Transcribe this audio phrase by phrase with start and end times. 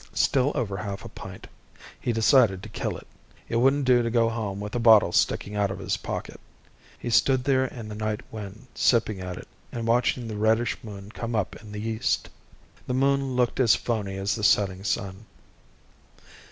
[0.15, 1.45] Still over half a pint.
[1.99, 3.05] He decided to kill it.
[3.47, 6.39] It wouldn't do to go home with a bottle sticking out of his pocket.
[6.97, 11.11] He stood there in the night wind, sipping at it, and watching the reddish moon
[11.11, 12.29] come up in the east.
[12.87, 15.27] The moon looked as phoney as the setting sun.